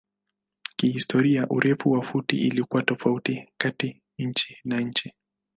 Kihistoria 0.75 1.49
urefu 1.49 1.91
wa 1.91 2.01
futi 2.03 2.39
ilikuwa 2.47 2.83
tofauti 2.83 3.47
kati 3.57 4.01
nchi 4.17 4.57
na 4.63 4.81
nchi. 4.81 5.13